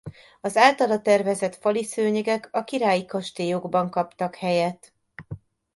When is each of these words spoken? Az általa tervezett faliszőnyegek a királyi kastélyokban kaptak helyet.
Az 0.41 0.57
általa 0.57 1.01
tervezett 1.01 1.55
faliszőnyegek 1.55 2.49
a 2.51 2.63
királyi 2.63 3.05
kastélyokban 3.05 3.89
kaptak 3.89 4.35
helyet. 4.35 4.93